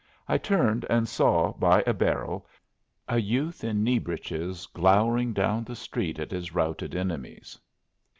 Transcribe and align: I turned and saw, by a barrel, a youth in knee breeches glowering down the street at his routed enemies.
I 0.27 0.39
turned 0.39 0.83
and 0.89 1.07
saw, 1.07 1.53
by 1.53 1.83
a 1.85 1.93
barrel, 1.93 2.47
a 3.07 3.19
youth 3.21 3.63
in 3.63 3.83
knee 3.83 3.99
breeches 3.99 4.65
glowering 4.65 5.31
down 5.31 5.63
the 5.63 5.75
street 5.75 6.17
at 6.17 6.31
his 6.31 6.55
routed 6.55 6.95
enemies. 6.95 7.59